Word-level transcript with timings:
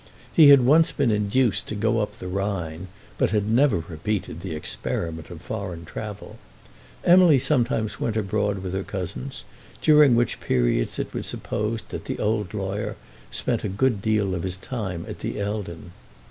He 0.33 0.47
had 0.49 0.65
once 0.65 0.91
been 0.91 1.11
induced 1.11 1.67
to 1.67 1.75
go 1.75 1.99
up 1.99 2.13
the 2.17 2.27
Rhine, 2.27 2.87
but 3.19 3.29
had 3.29 3.47
never 3.47 3.83
repeated 3.87 4.41
the 4.41 4.55
experiment 4.55 5.29
of 5.29 5.43
foreign 5.43 5.85
travel. 5.85 6.39
Emily 7.03 7.37
sometimes 7.37 7.99
went 7.99 8.17
abroad 8.17 8.63
with 8.63 8.73
her 8.73 8.81
cousins, 8.81 9.43
during 9.79 10.15
which 10.15 10.39
periods 10.39 10.97
it 10.97 11.13
was 11.13 11.27
supposed 11.27 11.89
that 11.89 12.05
the 12.05 12.17
old 12.17 12.55
lawyer 12.55 12.95
spent 13.29 13.63
a 13.63 13.69
good 13.69 14.01
deal 14.01 14.33
of 14.33 14.41
his 14.41 14.57
time 14.57 15.05
at 15.07 15.19
the 15.19 15.39
Eldon. 15.39 15.91